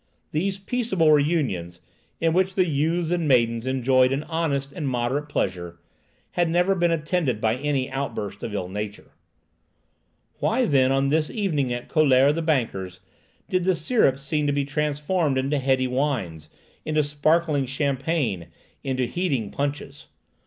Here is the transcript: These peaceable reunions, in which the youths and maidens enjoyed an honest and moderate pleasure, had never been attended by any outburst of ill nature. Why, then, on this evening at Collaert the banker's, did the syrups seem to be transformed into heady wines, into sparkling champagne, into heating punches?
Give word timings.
These 0.31 0.57
peaceable 0.57 1.11
reunions, 1.11 1.79
in 2.19 2.33
which 2.33 2.55
the 2.55 2.65
youths 2.65 3.11
and 3.11 3.27
maidens 3.27 3.67
enjoyed 3.67 4.11
an 4.11 4.23
honest 4.23 4.73
and 4.73 4.87
moderate 4.87 5.29
pleasure, 5.29 5.77
had 6.31 6.49
never 6.49 6.73
been 6.73 6.89
attended 6.89 7.39
by 7.39 7.57
any 7.57 7.87
outburst 7.87 8.41
of 8.41 8.51
ill 8.51 8.67
nature. 8.67 9.11
Why, 10.39 10.65
then, 10.65 10.91
on 10.91 11.09
this 11.09 11.29
evening 11.29 11.71
at 11.71 11.87
Collaert 11.87 12.33
the 12.33 12.41
banker's, 12.41 12.99
did 13.47 13.63
the 13.63 13.75
syrups 13.75 14.23
seem 14.23 14.47
to 14.47 14.53
be 14.53 14.65
transformed 14.65 15.37
into 15.37 15.59
heady 15.59 15.85
wines, 15.85 16.49
into 16.83 17.03
sparkling 17.03 17.67
champagne, 17.67 18.47
into 18.83 19.05
heating 19.05 19.51
punches? 19.51 20.07